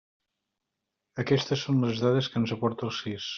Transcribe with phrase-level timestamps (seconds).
[1.25, 3.29] Aquestes són les dades que ens aporta el CIS.